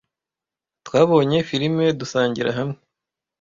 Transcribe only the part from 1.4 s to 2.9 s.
firime dusangira hamwe.